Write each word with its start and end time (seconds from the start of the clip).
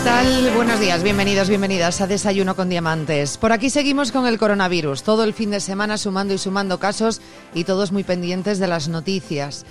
tal? 0.00 0.50
Buenos 0.54 0.80
días, 0.80 1.02
bienvenidos, 1.02 1.50
bienvenidas 1.50 2.00
a 2.00 2.06
Desayuno 2.06 2.56
con 2.56 2.70
Diamantes. 2.70 3.36
Por 3.36 3.52
aquí 3.52 3.68
seguimos 3.68 4.10
con 4.10 4.26
el 4.26 4.38
coronavirus, 4.38 5.02
todo 5.02 5.22
el 5.22 5.34
fin 5.34 5.50
de 5.50 5.60
semana 5.60 5.98
sumando 5.98 6.32
y 6.32 6.38
sumando 6.38 6.78
casos 6.78 7.20
y 7.54 7.64
todos 7.64 7.92
muy 7.92 8.02
pendientes 8.02 8.58
de 8.58 8.68
las 8.68 8.88
noticias. 8.88 9.66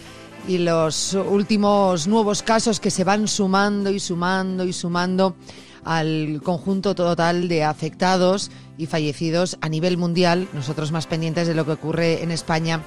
Y 0.47 0.59
los 0.59 1.13
últimos 1.15 2.07
nuevos 2.07 2.43
casos 2.43 2.79
que 2.79 2.91
se 2.91 3.03
van 3.03 3.27
sumando 3.27 3.89
y 3.89 3.99
sumando 3.99 4.63
y 4.63 4.73
sumando 4.73 5.35
al 5.83 6.39
conjunto 6.43 6.93
total 6.93 7.47
de 7.47 7.63
afectados 7.63 8.51
y 8.77 8.85
fallecidos 8.85 9.57
a 9.61 9.69
nivel 9.69 9.97
mundial, 9.97 10.47
nosotros 10.53 10.91
más 10.91 11.07
pendientes 11.07 11.47
de 11.47 11.55
lo 11.55 11.65
que 11.65 11.71
ocurre 11.71 12.21
en 12.21 12.29
España 12.29 12.81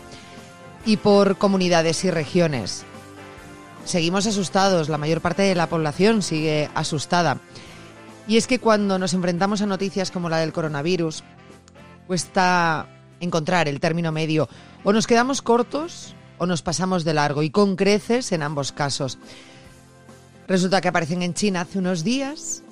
y 0.86 0.98
por 0.98 1.36
comunidades 1.36 2.04
y 2.04 2.10
regiones. 2.10 2.84
Seguimos 3.84 4.26
asustados, 4.26 4.88
la 4.88 4.98
mayor 4.98 5.20
parte 5.20 5.42
de 5.42 5.54
la 5.54 5.68
población 5.68 6.22
sigue 6.22 6.70
asustada. 6.74 7.38
Y 8.26 8.36
es 8.36 8.46
que 8.46 8.58
cuando 8.58 8.98
nos 8.98 9.12
enfrentamos 9.14 9.60
a 9.60 9.66
noticias 9.66 10.10
como 10.10 10.28
la 10.28 10.38
del 10.38 10.52
coronavirus, 10.52 11.22
cuesta 12.06 12.88
encontrar 13.20 13.68
el 13.68 13.80
término 13.80 14.12
medio. 14.12 14.48
O 14.82 14.92
nos 14.92 15.06
quedamos 15.06 15.42
cortos 15.42 16.14
o 16.38 16.46
nos 16.46 16.62
pasamos 16.62 17.04
de 17.04 17.14
largo 17.14 17.42
y 17.42 17.50
con 17.50 17.76
creces 17.76 18.32
en 18.32 18.42
ambos 18.42 18.72
casos. 18.72 19.18
Resulta 20.48 20.80
que 20.80 20.88
aparecen 20.88 21.22
en 21.22 21.34
China 21.34 21.62
hace 21.62 21.78
unos 21.78 22.04
días 22.04 22.64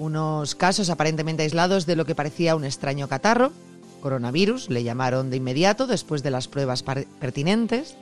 unos 0.00 0.54
casos 0.54 0.88
aparentemente 0.88 1.42
aislados 1.42 1.84
de 1.84 1.94
lo 1.94 2.06
que 2.06 2.14
parecía 2.14 2.56
un 2.56 2.64
extraño 2.64 3.06
catarro, 3.06 3.52
coronavirus, 4.00 4.70
le 4.70 4.82
llamaron 4.82 5.28
de 5.28 5.36
inmediato 5.36 5.86
después 5.86 6.22
de 6.22 6.30
las 6.30 6.48
pruebas 6.48 6.82
pertinentes. 6.82 7.96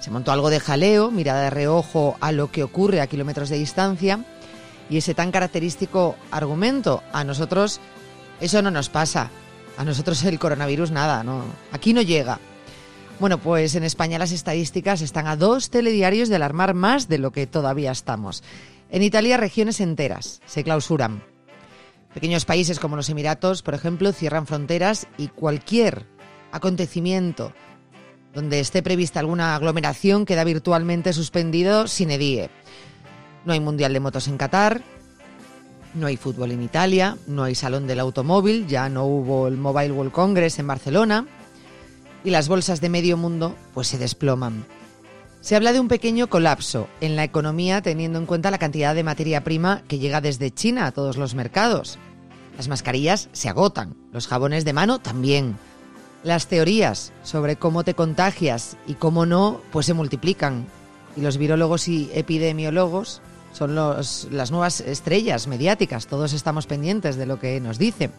Se 0.00 0.10
montó 0.10 0.32
algo 0.32 0.50
de 0.50 0.60
jaleo, 0.60 1.10
mirada 1.10 1.42
de 1.42 1.50
reojo 1.50 2.16
a 2.20 2.32
lo 2.32 2.50
que 2.50 2.62
ocurre 2.62 3.00
a 3.00 3.06
kilómetros 3.06 3.50
de 3.50 3.58
distancia 3.58 4.24
y 4.88 4.96
ese 4.96 5.14
tan 5.14 5.30
característico 5.30 6.16
argumento, 6.30 7.02
a 7.12 7.22
nosotros 7.22 7.80
eso 8.40 8.62
no 8.62 8.70
nos 8.70 8.88
pasa, 8.88 9.30
a 9.76 9.84
nosotros 9.84 10.24
el 10.24 10.38
coronavirus 10.38 10.90
nada, 10.90 11.22
no, 11.22 11.44
aquí 11.70 11.92
no 11.92 12.02
llega. 12.02 12.40
Bueno, 13.20 13.36
pues 13.38 13.74
en 13.74 13.84
España 13.84 14.18
las 14.18 14.32
estadísticas 14.32 15.02
están 15.02 15.26
a 15.26 15.36
dos 15.36 15.68
telediarios 15.68 16.30
de 16.30 16.36
alarmar 16.36 16.72
más 16.72 17.06
de 17.06 17.18
lo 17.18 17.32
que 17.32 17.46
todavía 17.46 17.92
estamos. 17.92 18.42
En 18.90 19.02
Italia, 19.02 19.36
regiones 19.36 19.80
enteras 19.80 20.40
se 20.46 20.64
clausuran. 20.64 21.22
Pequeños 22.14 22.46
países 22.46 22.80
como 22.80 22.96
los 22.96 23.10
Emiratos, 23.10 23.62
por 23.62 23.74
ejemplo, 23.74 24.12
cierran 24.12 24.46
fronteras 24.46 25.06
y 25.18 25.28
cualquier 25.28 26.06
acontecimiento 26.50 27.52
donde 28.34 28.60
esté 28.60 28.82
prevista 28.82 29.20
alguna 29.20 29.54
aglomeración 29.54 30.24
queda 30.24 30.44
virtualmente 30.44 31.12
suspendido 31.12 31.86
sin 31.88 32.10
edie. 32.10 32.50
No 33.44 33.52
hay 33.52 33.60
Mundial 33.60 33.92
de 33.92 34.00
Motos 34.00 34.28
en 34.28 34.36
Qatar, 34.36 34.82
no 35.94 36.06
hay 36.06 36.16
fútbol 36.16 36.52
en 36.52 36.62
Italia, 36.62 37.16
no 37.26 37.42
hay 37.42 37.54
Salón 37.54 37.86
del 37.86 38.00
Automóvil, 38.00 38.66
ya 38.66 38.88
no 38.88 39.04
hubo 39.04 39.48
el 39.48 39.56
Mobile 39.56 39.92
World 39.92 40.12
Congress 40.12 40.58
en 40.58 40.66
Barcelona 40.66 41.26
y 42.22 42.30
las 42.30 42.48
bolsas 42.48 42.80
de 42.80 42.88
medio 42.88 43.16
mundo 43.16 43.56
pues 43.74 43.88
se 43.88 43.98
desploman. 43.98 44.64
Se 45.40 45.56
habla 45.56 45.72
de 45.72 45.80
un 45.80 45.88
pequeño 45.88 46.28
colapso 46.28 46.86
en 47.00 47.16
la 47.16 47.24
economía 47.24 47.80
teniendo 47.80 48.18
en 48.18 48.26
cuenta 48.26 48.50
la 48.50 48.58
cantidad 48.58 48.94
de 48.94 49.02
materia 49.02 49.42
prima 49.42 49.82
que 49.88 49.98
llega 49.98 50.20
desde 50.20 50.50
China 50.50 50.86
a 50.86 50.92
todos 50.92 51.16
los 51.16 51.34
mercados. 51.34 51.98
Las 52.58 52.68
mascarillas 52.68 53.30
se 53.32 53.48
agotan, 53.48 53.96
los 54.12 54.26
jabones 54.26 54.66
de 54.66 54.74
mano 54.74 54.98
también. 54.98 55.56
Las 56.22 56.46
teorías 56.48 57.12
sobre 57.22 57.56
cómo 57.56 57.82
te 57.82 57.94
contagias 57.94 58.76
y 58.86 58.94
cómo 58.94 59.24
no, 59.24 59.60
pues 59.72 59.86
se 59.86 59.94
multiplican. 59.94 60.66
Y 61.16 61.22
los 61.22 61.38
virólogos 61.38 61.88
y 61.88 62.10
epidemiólogos 62.14 63.22
son 63.52 63.74
las 63.74 64.50
nuevas 64.50 64.80
estrellas 64.80 65.46
mediáticas, 65.46 66.06
todos 66.06 66.32
estamos 66.32 66.66
pendientes 66.66 67.16
de 67.16 67.26
lo 67.26 67.40
que 67.40 67.60
nos 67.60 67.78
dicen. 67.78 68.12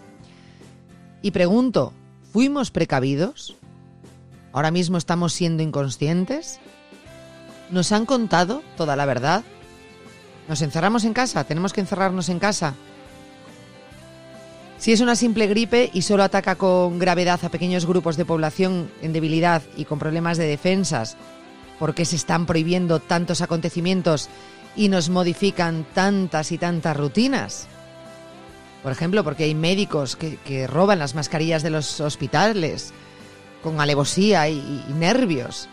Y 1.22 1.32
pregunto, 1.32 1.94
¿fuimos 2.34 2.72
precavidos? 2.72 3.56
¿Ahora 4.52 4.72
mismo 4.72 4.98
estamos 4.98 5.34
siendo 5.34 5.64
inconscientes? 5.64 6.60
¿Nos 7.70 7.92
han 7.92 8.06
contado 8.06 8.62
toda 8.76 8.96
la 8.96 9.06
verdad? 9.06 9.44
¿Nos 10.50 10.62
encerramos 10.62 11.06
en 11.06 11.14
casa? 11.14 11.44
¿Tenemos 11.46 11.72
que 11.72 11.82
encerrarnos 11.82 12.28
en 12.28 12.40
casa? 12.40 12.74
Si 14.82 14.92
es 14.92 15.00
una 15.00 15.16
simple 15.16 15.46
gripe 15.46 15.92
y 15.94 16.02
solo 16.02 16.24
ataca 16.24 16.56
con 16.56 16.98
gravedad 16.98 17.40
a 17.46 17.50
pequeños 17.50 17.86
grupos 17.86 18.18
de 18.18 18.26
población 18.26 18.90
en 19.04 19.14
debilidad 19.14 19.62
y 19.78 19.86
con 19.86 20.00
problemas 20.00 20.40
de 20.40 20.48
defensas, 20.48 21.18
¿por 21.78 21.94
qué 21.94 22.04
se 22.04 22.16
están 22.16 22.48
prohibiendo 22.48 23.00
tantos 23.00 23.42
acontecimientos 23.42 24.28
y 24.76 24.90
nos 24.90 25.12
modifican 25.12 25.86
tantas 25.94 26.52
y 26.52 26.58
tantas 26.58 26.98
rutinas? 26.98 27.68
Por 28.82 28.92
ejemplo, 28.92 29.24
porque 29.24 29.44
hay 29.44 29.54
médicos 29.54 30.16
que, 30.16 30.66
roban 30.66 30.98
las 30.98 31.14
mascarillas 31.14 31.62
de 31.62 31.70
los 31.70 32.02
hospitales 32.02 32.92
con 33.62 33.80
alevosía 33.82 34.50
y 34.50 34.84
nervios. 34.98 35.70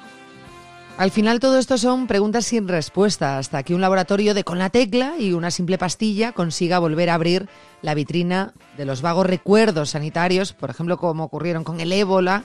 Al 0.98 1.12
final 1.12 1.38
todo 1.38 1.60
esto 1.60 1.78
son 1.78 2.09
preguntas 2.09 2.44
sin 2.44 2.66
respuesta 2.66 3.38
hasta 3.38 3.62
que 3.62 3.72
un 3.72 3.81
laboratorio 3.81 4.34
de 4.34 4.42
con 4.42 4.59
la 4.59 4.69
tecla 4.69 5.14
y 5.16 5.32
una 5.32 5.53
simple 5.53 5.78
pastilla 5.78 6.32
consiga 6.32 6.81
volver 6.81 7.09
a 7.09 7.14
abrir 7.14 7.48
la 7.82 7.94
vitrina 7.94 8.53
de 8.76 8.84
los 8.84 9.00
vagos 9.00 9.25
recuerdos 9.25 9.91
sanitarios, 9.91 10.54
por 10.54 10.70
ejemplo, 10.70 10.98
como 10.98 11.22
ocurrieron 11.22 11.62
con 11.62 11.78
el 11.78 11.92
ébola 11.92 12.42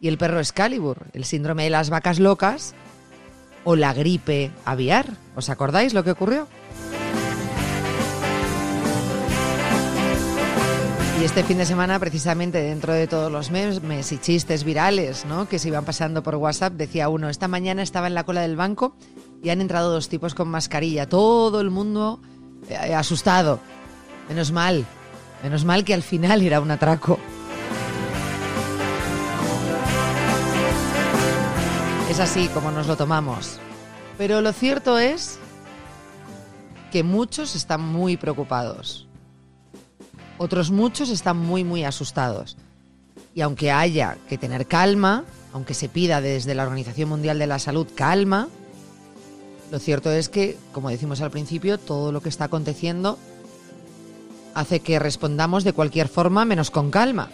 y 0.00 0.08
el 0.08 0.18
perro 0.18 0.40
Excalibur, 0.40 1.06
el 1.12 1.24
síndrome 1.24 1.62
de 1.62 1.70
las 1.70 1.90
vacas 1.90 2.18
locas 2.18 2.74
o 3.62 3.76
la 3.76 3.94
gripe 3.94 4.50
aviar. 4.64 5.06
¿Os 5.36 5.48
acordáis 5.48 5.94
lo 5.94 6.02
que 6.02 6.10
ocurrió? 6.10 6.48
Y 11.22 11.24
este 11.24 11.44
fin 11.44 11.58
de 11.58 11.66
semana, 11.66 12.00
precisamente 12.00 12.60
dentro 12.60 12.92
de 12.92 13.06
todos 13.06 13.30
los 13.30 13.52
memes 13.52 14.10
y 14.10 14.18
chistes 14.18 14.64
virales 14.64 15.24
¿no? 15.24 15.48
que 15.48 15.60
se 15.60 15.68
iban 15.68 15.84
pasando 15.84 16.24
por 16.24 16.34
WhatsApp, 16.34 16.72
decía 16.72 17.08
uno, 17.08 17.28
esta 17.28 17.46
mañana 17.46 17.80
estaba 17.80 18.08
en 18.08 18.14
la 18.14 18.24
cola 18.24 18.40
del 18.40 18.56
banco 18.56 18.96
y 19.40 19.50
han 19.50 19.60
entrado 19.60 19.92
dos 19.92 20.08
tipos 20.08 20.34
con 20.34 20.48
mascarilla, 20.48 21.08
todo 21.08 21.60
el 21.60 21.70
mundo 21.70 22.20
eh, 22.68 22.92
asustado. 22.92 23.60
Menos 24.28 24.50
mal, 24.50 24.84
menos 25.44 25.64
mal 25.64 25.84
que 25.84 25.94
al 25.94 26.02
final 26.02 26.42
era 26.42 26.60
un 26.60 26.72
atraco. 26.72 27.20
Es 32.10 32.18
así 32.18 32.48
como 32.48 32.72
nos 32.72 32.88
lo 32.88 32.96
tomamos. 32.96 33.60
Pero 34.18 34.40
lo 34.40 34.52
cierto 34.52 34.98
es 34.98 35.38
que 36.90 37.04
muchos 37.04 37.54
están 37.54 37.80
muy 37.80 38.16
preocupados. 38.16 39.06
Otros 40.42 40.72
muchos 40.72 41.08
están 41.08 41.36
muy, 41.36 41.62
muy 41.62 41.84
asustados. 41.84 42.56
Y 43.32 43.42
aunque 43.42 43.70
haya 43.70 44.18
que 44.28 44.38
tener 44.38 44.66
calma, 44.66 45.22
aunque 45.52 45.72
se 45.72 45.88
pida 45.88 46.20
desde 46.20 46.56
la 46.56 46.64
Organización 46.64 47.10
Mundial 47.10 47.38
de 47.38 47.46
la 47.46 47.60
Salud 47.60 47.86
calma, 47.94 48.48
lo 49.70 49.78
cierto 49.78 50.10
es 50.10 50.28
que, 50.28 50.58
como 50.72 50.90
decimos 50.90 51.20
al 51.20 51.30
principio, 51.30 51.78
todo 51.78 52.10
lo 52.10 52.20
que 52.22 52.28
está 52.28 52.46
aconteciendo 52.46 53.20
hace 54.52 54.80
que 54.80 54.98
respondamos 54.98 55.62
de 55.62 55.74
cualquier 55.74 56.08
forma 56.08 56.44
menos 56.44 56.72
con 56.72 56.90
calma. 56.90 57.30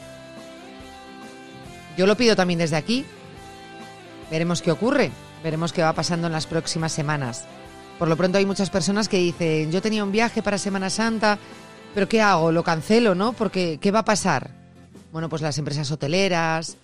Yo 1.97 2.06
lo 2.06 2.14
pido 2.14 2.36
también 2.36 2.58
desde 2.58 2.76
aquí. 2.76 3.06
Veremos 4.30 4.60
qué 4.60 4.70
ocurre, 4.70 5.12
veremos 5.42 5.72
qué 5.72 5.80
va 5.80 5.94
pasando 5.94 6.26
en 6.26 6.34
las 6.34 6.47
próximas 6.47 6.92
semanas. 6.92 7.47
Por 7.98 8.08
lo 8.08 8.18
pronto 8.18 8.36
hay 8.36 8.44
muchas 8.44 8.68
personas 8.68 9.08
que 9.08 9.16
dicen, 9.16 9.72
yo 9.72 9.80
tenía 9.80 10.04
un 10.04 10.12
viaje 10.12 10.42
para 10.42 10.58
Semana 10.58 10.91
Santa, 10.91 11.38
pero 11.94 12.09
¿qué 12.09 12.21
hago? 12.21 12.53
¿Lo 12.53 12.62
cancelo, 12.65 13.15
no? 13.15 13.33
Porque 13.33 13.78
¿qué 13.80 13.91
va 13.91 14.01
a 14.01 14.04
pasar? 14.04 14.51
Bueno, 15.12 15.28
pues 15.28 15.42
las 15.42 15.59
empresas 15.59 15.91
hoteleras, 15.91 16.77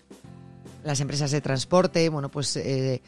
las 0.82 1.00
empresas 1.00 1.30
de 1.30 1.40
transporte, 1.40 2.08
bueno, 2.08 2.28
pues 2.28 2.56
eh, 2.56 3.02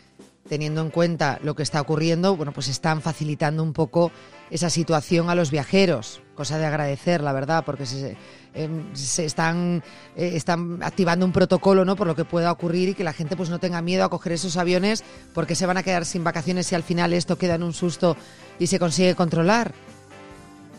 teniendo 0.49 0.81
en 0.81 0.91
cuenta 0.91 1.39
lo 1.43 1.55
que 1.55 1.63
está 1.63 1.81
ocurriendo, 1.81 2.37
bueno, 2.37 2.53
pues 2.53 2.69
están 2.69 3.03
facilitando 3.03 3.63
un 3.63 3.73
poco 3.73 4.11
esa 4.51 4.71
situación 4.71 5.29
a 5.29 5.35
los 5.35 5.51
viajeros, 5.51 6.21
cosa 6.35 6.59
de 6.59 6.67
agradecer, 6.67 7.23
la 7.23 7.33
verdad, 7.33 7.65
porque 7.65 7.85
se, 7.85 8.17
em, 8.55 8.85
están, 8.95 9.83
eh, 10.17 10.33
están 10.35 10.83
activando 10.83 11.27
un 11.27 11.33
protocolo, 11.33 11.85
¿no? 11.85 11.97
Por 11.97 12.07
lo 12.07 12.15
que 12.15 12.25
pueda 12.25 12.53
ocurrir 12.53 12.91
y 12.91 12.95
que 12.95 13.05
la 13.05 13.13
gente 13.13 13.37
pues 13.37 13.51
no 13.51 13.59
tenga 13.59 13.83
miedo 13.83 14.05
a 14.05 14.11
coger 14.11 14.33
esos 14.33 14.57
aviones 14.57 15.05
porque 15.35 15.55
se 15.55 15.67
van 15.67 15.77
a 15.77 15.83
quedar 15.83 16.05
sin 16.05 16.25
vacaciones 16.25 16.67
si 16.67 16.75
al 16.75 16.83
final 16.83 17.13
esto 17.13 17.37
queda 17.37 17.57
en 17.57 17.63
un 17.63 17.73
susto 17.73 18.17
y 18.59 18.69
se 18.69 18.79
consigue 18.79 19.15
controlar 19.15 19.73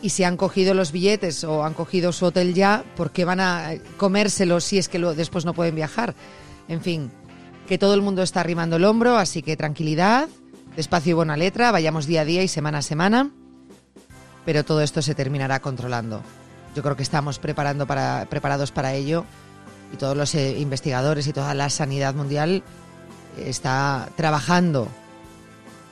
y 0.00 0.10
si 0.10 0.24
han 0.24 0.36
cogido 0.36 0.74
los 0.74 0.92
billetes 0.92 1.44
o 1.44 1.64
han 1.64 1.74
cogido 1.74 2.12
su 2.12 2.26
hotel 2.26 2.54
ya, 2.54 2.84
¿por 2.96 3.10
qué 3.10 3.24
van 3.24 3.40
a 3.40 3.72
comérselos 3.96 4.64
si 4.64 4.78
es 4.78 4.88
que 4.88 4.98
después 4.98 5.44
no 5.44 5.54
pueden 5.54 5.74
viajar? 5.74 6.14
En 6.68 6.80
fin, 6.80 7.10
que 7.66 7.78
todo 7.78 7.94
el 7.94 8.02
mundo 8.02 8.22
está 8.22 8.40
arrimando 8.40 8.76
el 8.76 8.84
hombro, 8.84 9.16
así 9.16 9.42
que 9.42 9.56
tranquilidad, 9.56 10.28
despacio 10.76 11.10
y 11.10 11.14
buena 11.14 11.36
letra, 11.36 11.72
vayamos 11.72 12.06
día 12.06 12.22
a 12.22 12.24
día 12.24 12.42
y 12.42 12.48
semana 12.48 12.78
a 12.78 12.82
semana, 12.82 13.30
pero 14.44 14.64
todo 14.64 14.82
esto 14.82 15.02
se 15.02 15.14
terminará 15.14 15.60
controlando. 15.60 16.22
Yo 16.76 16.82
creo 16.82 16.96
que 16.96 17.02
estamos 17.02 17.38
preparando 17.38 17.86
para, 17.86 18.26
preparados 18.30 18.70
para 18.70 18.94
ello 18.94 19.24
y 19.92 19.96
todos 19.96 20.16
los 20.16 20.34
eh, 20.34 20.58
investigadores 20.58 21.26
y 21.26 21.32
toda 21.32 21.54
la 21.54 21.70
sanidad 21.70 22.14
mundial 22.14 22.62
está 23.36 24.08
trabajando 24.16 24.88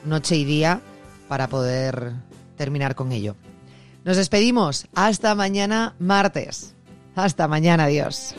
noche 0.05 0.35
y 0.37 0.45
día 0.45 0.81
para 1.27 1.47
poder 1.47 2.13
terminar 2.55 2.95
con 2.95 3.11
ello. 3.11 3.35
Nos 4.07 4.15
despedimos. 4.15 4.87
Hasta 4.95 5.35
mañana 5.35 5.93
martes. 5.99 6.73
Hasta 7.13 7.49
mañana, 7.49 7.83
adiós. 7.83 8.33